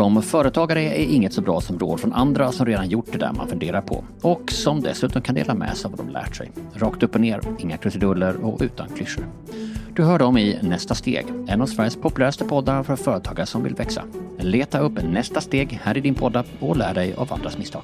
[0.00, 3.32] Som företagare är inget så bra som råd från andra som redan gjort det där
[3.32, 6.50] man funderar på och som dessutom kan dela med sig av vad de lärt sig.
[6.74, 9.24] Rakt upp och ner, inga krusiduller och utan klyschor.
[9.94, 13.74] Du hör dem i Nästa steg, en av Sveriges populäraste poddar för företagare som vill
[13.74, 14.02] växa.
[14.38, 17.82] Leta upp Nästa steg här i din poddapp och lär dig av andras misstag.